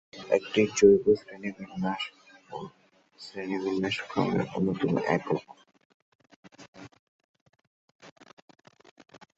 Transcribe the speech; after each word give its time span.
এটি 0.35 0.61
জৈব-শ্রেণীবিন্যাস 0.77 2.03
ও 2.51 2.57
শ্রেণীবিন্যাস-ক্রমের 3.19 4.43
অন্যতম 4.55 4.93
একক। 5.15 5.43